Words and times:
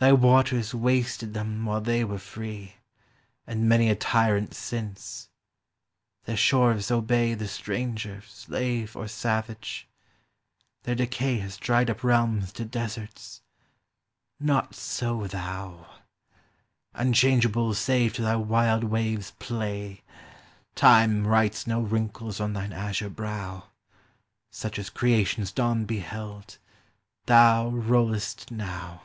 Thy 0.00 0.12
waters 0.12 0.74
wasted 0.74 1.32
them 1.32 1.64
while 1.64 1.80
they 1.80 2.04
were 2.04 2.18
free, 2.18 2.74
And 3.46 3.66
many 3.66 3.88
a 3.88 3.96
tyrant 3.96 4.52
since; 4.52 5.30
their 6.24 6.36
shores 6.36 6.90
obey 6.90 7.32
The 7.32 7.48
stranger, 7.48 8.20
slave, 8.20 8.96
or 8.96 9.08
savage; 9.08 9.88
their 10.82 10.94
decay 10.94 11.38
Has 11.38 11.56
dried 11.56 11.88
up 11.88 12.04
realms 12.04 12.52
to 12.52 12.66
deserts: 12.66 13.40
not 14.38 14.74
so 14.74 15.26
thou; 15.26 15.86
Unchangeable 16.92 17.72
save 17.72 18.12
to 18.16 18.20
thy 18.22 18.36
wild 18.36 18.84
waves' 18.84 19.30
play. 19.38 20.02
Time 20.74 21.26
writes 21.26 21.66
no 21.66 21.80
wrinkles 21.80 22.40
on 22.40 22.52
thine 22.52 22.74
azure 22.74 23.08
brow; 23.08 23.70
Such 24.50 24.78
as 24.78 24.90
creation's 24.90 25.50
dawn 25.50 25.86
beheld, 25.86 26.58
thou 27.24 27.70
rollest 27.70 28.50
now. 28.50 29.00